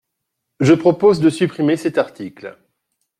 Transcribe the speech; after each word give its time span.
Je 0.61 0.73
propose 0.73 1.19
de 1.19 1.29
supprimer 1.29 1.77
cet 1.77 1.99
article. 1.99 2.57